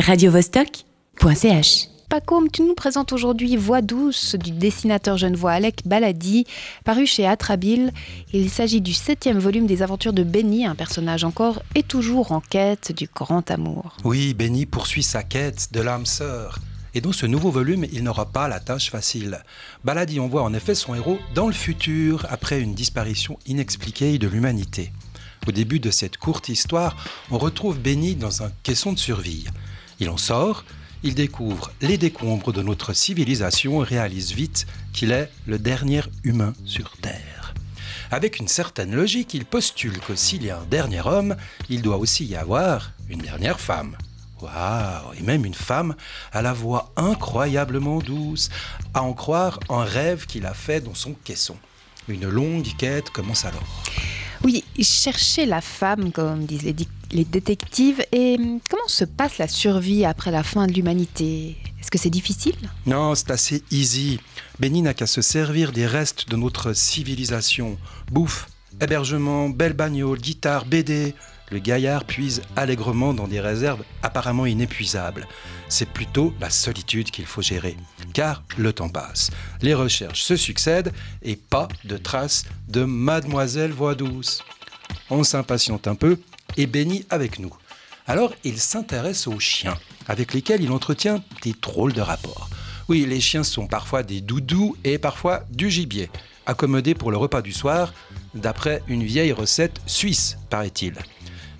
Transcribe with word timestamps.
radiovostok.ch 0.00 1.88
Pacôme, 2.10 2.50
tu 2.50 2.62
nous 2.62 2.74
présentes 2.74 3.12
aujourd'hui 3.12 3.56
Voix 3.56 3.80
douce 3.80 4.34
du 4.34 4.50
dessinateur 4.50 5.16
genevois 5.16 5.52
Alec 5.52 5.80
Baladi, 5.86 6.46
paru 6.84 7.06
chez 7.06 7.26
Atrabile. 7.26 7.92
Il 8.32 8.50
s'agit 8.50 8.80
du 8.80 8.92
septième 8.92 9.38
volume 9.38 9.66
des 9.66 9.82
aventures 9.82 10.12
de 10.12 10.22
Benny, 10.22 10.66
un 10.66 10.74
personnage 10.74 11.24
encore 11.24 11.62
et 11.74 11.82
toujours 11.82 12.32
en 12.32 12.40
quête 12.40 12.92
du 12.92 13.08
grand 13.14 13.50
amour. 13.50 13.96
Oui, 14.04 14.34
Benny 14.34 14.66
poursuit 14.66 15.02
sa 15.02 15.22
quête 15.22 15.68
de 15.72 15.80
l'âme 15.80 16.06
sœur. 16.06 16.58
Et 16.92 17.00
dans 17.00 17.12
ce 17.12 17.26
nouveau 17.26 17.50
volume, 17.50 17.86
il 17.92 18.02
n'aura 18.02 18.26
pas 18.26 18.48
la 18.48 18.60
tâche 18.60 18.90
facile. 18.90 19.42
Baladi 19.84 20.20
envoie 20.20 20.42
en 20.42 20.52
effet 20.54 20.74
son 20.74 20.94
héros 20.94 21.18
dans 21.34 21.46
le 21.46 21.54
futur 21.54 22.26
après 22.28 22.60
une 22.60 22.74
disparition 22.74 23.38
inexpliquée 23.46 24.18
de 24.18 24.28
l'humanité. 24.28 24.92
Au 25.46 25.52
début 25.52 25.80
de 25.80 25.90
cette 25.90 26.16
courte 26.16 26.48
histoire, 26.48 26.96
on 27.30 27.38
retrouve 27.38 27.78
Benny 27.78 28.16
dans 28.16 28.42
un 28.42 28.50
caisson 28.62 28.92
de 28.92 28.98
survie. 28.98 29.44
Il 30.00 30.10
en 30.10 30.16
sort, 30.16 30.64
il 31.02 31.14
découvre 31.14 31.70
les 31.80 31.98
décombres 31.98 32.52
de 32.52 32.62
notre 32.62 32.92
civilisation 32.94 33.82
et 33.82 33.86
réalise 33.86 34.32
vite 34.32 34.66
qu'il 34.92 35.12
est 35.12 35.30
le 35.46 35.58
dernier 35.58 36.02
humain 36.22 36.54
sur 36.64 36.96
Terre. 36.96 37.54
Avec 38.10 38.38
une 38.38 38.48
certaine 38.48 38.94
logique, 38.94 39.34
il 39.34 39.44
postule 39.44 39.98
que 39.98 40.14
s'il 40.14 40.44
y 40.44 40.50
a 40.50 40.58
un 40.58 40.64
dernier 40.64 41.02
homme, 41.06 41.36
il 41.68 41.82
doit 41.82 41.96
aussi 41.96 42.24
y 42.24 42.36
avoir 42.36 42.92
une 43.08 43.20
dernière 43.20 43.60
femme. 43.60 43.96
Waouh 44.40 45.14
Et 45.18 45.22
même 45.22 45.44
une 45.44 45.54
femme 45.54 45.94
à 46.32 46.42
la 46.42 46.52
voix 46.52 46.92
incroyablement 46.96 47.98
douce, 47.98 48.50
à 48.94 49.02
en 49.02 49.14
croire 49.14 49.58
un 49.68 49.84
rêve 49.84 50.26
qu'il 50.26 50.46
a 50.46 50.54
fait 50.54 50.80
dans 50.80 50.94
son 50.94 51.12
caisson. 51.12 51.56
Une 52.08 52.28
longue 52.28 52.68
quête 52.76 53.10
commence 53.10 53.44
alors. 53.44 53.64
Oui, 54.44 54.62
chercher 54.78 55.46
la 55.46 55.62
femme, 55.62 56.12
comme 56.12 56.44
disent 56.44 56.64
les, 56.64 57.24
détectives. 57.24 58.04
Et 58.12 58.36
hum, 58.38 58.60
comment 58.68 58.88
se 58.88 59.04
passe 59.04 59.38
la 59.38 59.48
survie 59.48 60.04
après 60.04 60.30
la 60.30 60.42
fin 60.42 60.66
de 60.66 60.72
l'humanité? 60.72 61.56
Est-ce 61.80 61.90
que 61.90 61.96
c'est 61.96 62.10
difficile? 62.10 62.56
Non, 62.84 63.14
c'est 63.14 63.30
assez 63.30 63.62
easy. 63.70 64.20
Benny 64.60 64.82
n'a 64.82 64.92
qu'à 64.92 65.06
se 65.06 65.22
servir 65.22 65.72
des 65.72 65.86
restes 65.86 66.28
de 66.28 66.36
notre 66.36 66.74
civilisation. 66.74 67.78
Bouffe, 68.12 68.48
hébergement, 68.82 69.48
belle 69.48 69.72
bagnole, 69.72 70.18
guitare, 70.18 70.66
BD. 70.66 71.14
Le 71.54 71.60
gaillard 71.60 72.04
puise 72.04 72.42
allègrement 72.56 73.14
dans 73.14 73.28
des 73.28 73.38
réserves 73.38 73.84
apparemment 74.02 74.44
inépuisables. 74.44 75.28
C'est 75.68 75.88
plutôt 75.88 76.34
la 76.40 76.50
solitude 76.50 77.12
qu'il 77.12 77.26
faut 77.26 77.42
gérer. 77.42 77.76
Car 78.12 78.42
le 78.56 78.72
temps 78.72 78.88
passe, 78.88 79.30
les 79.62 79.72
recherches 79.72 80.24
se 80.24 80.34
succèdent 80.34 80.92
et 81.22 81.36
pas 81.36 81.68
de 81.84 81.96
traces 81.96 82.44
de 82.66 82.82
Mademoiselle 82.82 83.70
Voix 83.70 83.94
douce. 83.94 84.42
On 85.10 85.22
s'impatiente 85.22 85.86
un 85.86 85.94
peu 85.94 86.18
et 86.56 86.66
Benny 86.66 87.06
avec 87.08 87.38
nous. 87.38 87.54
Alors 88.08 88.34
il 88.42 88.58
s'intéresse 88.58 89.28
aux 89.28 89.38
chiens, 89.38 89.78
avec 90.08 90.34
lesquels 90.34 90.60
il 90.60 90.72
entretient 90.72 91.22
des 91.42 91.54
drôles 91.62 91.92
de 91.92 92.00
rapports. 92.00 92.50
Oui, 92.88 93.06
les 93.06 93.20
chiens 93.20 93.44
sont 93.44 93.68
parfois 93.68 94.02
des 94.02 94.20
doudous 94.20 94.76
et 94.82 94.98
parfois 94.98 95.44
du 95.52 95.70
gibier, 95.70 96.10
accommodés 96.46 96.96
pour 96.96 97.12
le 97.12 97.16
repas 97.16 97.42
du 97.42 97.52
soir, 97.52 97.94
d'après 98.34 98.82
une 98.88 99.04
vieille 99.04 99.32
recette 99.32 99.80
suisse, 99.86 100.36
paraît-il. 100.50 100.94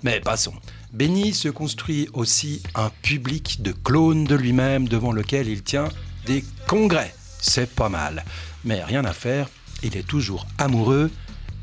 Mais 0.05 0.19
passons. 0.19 0.53
Benny 0.93 1.33
se 1.33 1.49
construit 1.49 2.07
aussi 2.13 2.61
un 2.75 2.91
public 3.01 3.63
de 3.63 3.71
clones 3.71 4.25
de 4.25 4.35
lui-même 4.35 4.87
devant 4.87 5.11
lequel 5.11 5.47
il 5.47 5.63
tient 5.63 5.89
des 6.27 6.45
congrès. 6.67 7.11
C'est 7.41 7.71
pas 7.71 7.89
mal. 7.89 8.23
Mais 8.65 8.83
rien 8.83 9.03
à 9.03 9.13
faire, 9.13 9.49
il 9.81 9.97
est 9.97 10.07
toujours 10.07 10.45
amoureux 10.59 11.09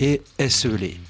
et 0.01 0.23
esselé. 0.41 1.01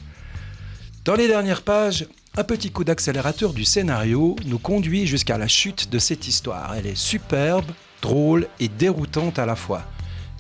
Dans 1.07 1.15
les 1.15 1.27
dernières 1.27 1.63
pages, 1.63 2.07
un 2.37 2.45
petit 2.45 2.71
coup 2.71 2.85
d'accélérateur 2.85 3.55
du 3.55 3.65
scénario 3.65 4.37
nous 4.45 4.59
conduit 4.59 5.07
jusqu'à 5.07 5.39
la 5.39 5.49
chute 5.49 5.89
de 5.89 5.99
cette 5.99 6.29
histoire. 6.29 6.75
Elle 6.77 6.87
est 6.87 6.99
superbe, 6.99 7.73
drôle 8.03 8.47
et 8.61 8.69
déroutante 8.69 9.39
à 9.39 9.47
la 9.47 9.57
fois. 9.57 9.85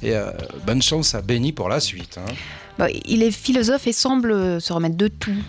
Et 0.02 0.14
euh, 0.14 0.30
bonne 0.66 0.82
chance 0.82 1.14
à 1.14 1.22
Benny 1.22 1.52
pour 1.52 1.70
la 1.70 1.80
suite. 1.80 2.18
Hein. 2.18 2.34
Bon, 2.78 2.86
Il 3.06 3.22
est 3.22 3.30
philosophe 3.30 3.86
et 3.86 3.94
semble 3.94 4.60
se 4.60 4.74
remettre 4.74 4.98
de 4.98 5.08
tout. 5.08 5.42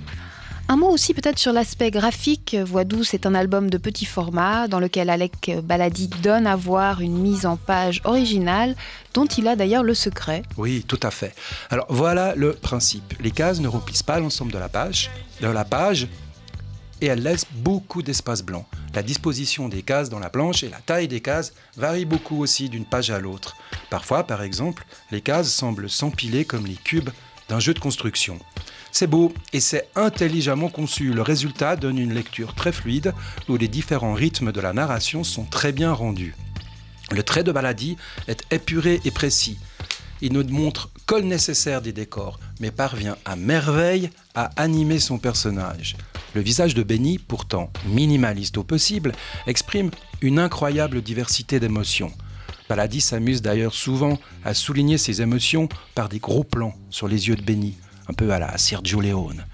Un 0.70 0.78
mot 0.78 0.90
aussi 0.90 1.14
peut-être 1.14 1.40
sur 1.40 1.52
l'aspect 1.52 1.92
graphique. 1.92 2.56
Voix 2.56 2.86
douce 2.86 3.14
est 3.14 3.26
un 3.26 3.36
album 3.36 3.70
de 3.70 3.78
petit 3.78 4.06
format 4.06 4.68
dans 4.68 4.80
lequel 4.80 5.10
Alec 5.10 5.52
Baladi 5.62 6.08
donne 6.08 6.48
à 6.48 6.56
voir 6.56 7.02
une 7.02 7.18
mise 7.18 7.46
en 7.46 7.58
page 7.58 8.02
originale 8.06 8.76
dont 9.14 9.26
il 9.26 9.48
a 9.48 9.56
d'ailleurs 9.56 9.84
le 9.84 9.94
secret. 9.94 10.44
Oui, 10.58 10.86
tout 10.88 11.00
à 11.04 11.12
fait. 11.12 11.36
Alors 11.70 11.86
voilà 11.90 12.34
le 12.36 12.54
principe. 12.54 13.14
Les 13.20 13.32
cases 13.32 13.60
ne 13.60 13.68
remplissent 13.68 14.04
pas 14.04 14.20
l'ensemble 14.20 14.54
de 14.54 14.58
la 14.58 14.70
page, 14.70 15.12
de 15.42 15.48
la 15.48 15.66
page 15.66 16.08
et 17.02 17.08
elles 17.08 17.22
laissent 17.22 17.48
beaucoup 17.52 18.02
d'espace 18.02 18.42
blanc. 18.42 18.66
La 18.96 19.04
disposition 19.04 19.68
des 19.68 19.82
cases 19.82 20.10
dans 20.10 20.20
la 20.20 20.30
planche 20.30 20.64
et 20.64 20.70
la 20.70 20.80
taille 20.80 21.10
des 21.10 21.20
cases 21.20 21.54
varient 21.76 22.06
beaucoup 22.06 22.42
aussi 22.42 22.70
d'une 22.70 22.86
page 22.86 23.12
à 23.12 23.20
l'autre. 23.20 23.58
Parfois, 23.90 24.24
par 24.24 24.42
exemple, 24.42 24.86
les 25.12 25.20
cases 25.20 25.54
semblent 25.54 25.90
s'empiler 25.90 26.46
comme 26.46 26.66
les 26.66 26.76
cubes 26.76 27.10
d'un 27.50 27.60
jeu 27.60 27.74
de 27.74 27.80
construction. 27.80 28.40
C'est 28.96 29.08
beau 29.08 29.34
et 29.54 29.60
c'est 29.60 29.90
intelligemment 29.96 30.70
conçu. 30.70 31.14
Le 31.14 31.24
résultat 31.24 31.76
donne 31.76 31.98
une 31.98 32.14
lecture 32.14 32.54
très 32.54 32.72
fluide 32.72 33.16
où 33.50 33.58
les 33.58 33.68
différents 33.68 34.14
rythmes 34.14 34.52
de 34.52 34.62
la 34.62 34.72
narration 34.72 35.24
sont 35.24 35.46
très 35.46 35.72
bien 35.72 35.92
rendus. 35.92 36.36
Le 37.12 37.24
trait 37.24 37.44
de 37.44 37.52
Baladi 37.52 37.98
est 38.28 38.44
épuré 38.52 39.02
et 39.04 39.10
précis. 39.10 39.58
Il 40.22 40.32
ne 40.32 40.44
montre 40.44 40.92
que 41.08 41.16
le 41.16 41.24
nécessaire 41.24 41.82
des 41.82 41.92
décors, 41.92 42.40
mais 42.60 42.70
parvient 42.70 43.18
à 43.26 43.36
merveille 43.36 44.12
à 44.36 44.52
animer 44.58 45.00
son 45.00 45.18
personnage. 45.18 45.98
Le 46.36 46.42
visage 46.42 46.76
de 46.76 46.84
Benny, 46.84 47.18
pourtant 47.18 47.74
minimaliste 47.88 48.60
au 48.60 48.64
possible, 48.64 49.14
exprime 49.48 49.90
une 50.22 50.38
incroyable 50.38 51.02
diversité 51.02 51.60
d'émotions. 51.60 52.14
Baladi 52.70 53.02
s'amuse 53.02 53.42
d'ailleurs 53.42 53.74
souvent 53.74 54.20
à 54.46 54.54
souligner 54.54 55.00
ses 55.00 55.24
émotions 55.24 55.68
par 55.96 56.10
des 56.10 56.20
gros 56.20 56.44
plans 56.44 56.76
sur 56.92 57.08
les 57.08 57.28
yeux 57.28 57.36
de 57.36 57.44
Benny, 57.44 57.76
un 58.08 58.14
peu 58.14 58.32
à 58.32 58.40
la 58.40 58.58
Sergio 58.58 59.02
Leone. 59.02 59.46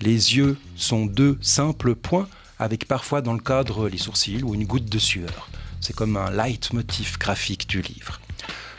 Les 0.00 0.36
yeux 0.36 0.56
sont 0.76 1.06
deux 1.06 1.38
simples 1.40 1.94
points 1.94 2.28
avec 2.58 2.86
parfois 2.86 3.22
dans 3.22 3.32
le 3.32 3.40
cadre 3.40 3.88
les 3.88 3.98
sourcils 3.98 4.42
ou 4.42 4.54
une 4.54 4.66
goutte 4.66 4.88
de 4.88 4.98
sueur. 4.98 5.48
C'est 5.80 5.94
comme 5.94 6.16
un 6.16 6.30
leitmotiv 6.30 7.18
graphique 7.18 7.68
du 7.68 7.82
livre. 7.82 8.20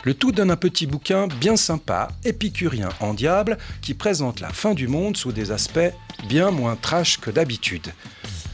Le 0.03 0.13
tout 0.15 0.31
donne 0.31 0.49
un 0.49 0.55
petit 0.55 0.87
bouquin 0.87 1.27
bien 1.27 1.55
sympa, 1.55 2.07
épicurien 2.23 2.89
en 2.99 3.13
diable, 3.13 3.57
qui 3.81 3.93
présente 3.93 4.39
la 4.39 4.49
fin 4.49 4.73
du 4.73 4.87
monde 4.87 5.15
sous 5.15 5.31
des 5.31 5.51
aspects 5.51 5.93
bien 6.27 6.49
moins 6.49 6.75
trash 6.75 7.19
que 7.19 7.29
d'habitude. 7.29 7.93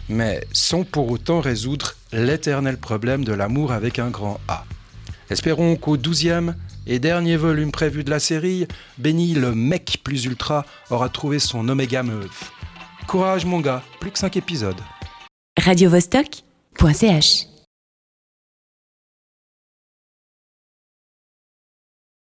Mais 0.10 0.46
sans 0.52 0.84
pour 0.84 1.10
autant 1.10 1.40
résoudre 1.40 1.96
l'éternel 2.12 2.78
problème 2.78 3.24
de 3.24 3.34
l'amour 3.34 3.72
avec 3.72 4.00
un 4.00 4.10
grand 4.10 4.40
A. 4.48 4.66
Espérons 5.30 5.76
qu'au 5.76 5.98
douzième 5.98 6.56
et 6.86 7.00
dernier 7.00 7.36
volume 7.36 7.72
prévu 7.72 8.04
de 8.04 8.10
la 8.10 8.20
série, 8.20 8.68
Benny 8.98 9.34
le 9.34 9.54
mec 9.54 10.00
plus 10.04 10.26
ultra 10.26 10.66
aura 10.90 11.10
trouvé 11.10 11.40
son 11.40 11.68
oméga 11.68 12.04
meuf. 12.04 12.52
Courage 13.08 13.46
mon 13.46 13.60
gars, 13.60 13.84
plus 14.00 14.12
que 14.12 14.20
5 14.20 14.38
épisodes. 14.38 14.80
radiovostok.ch 15.58 17.57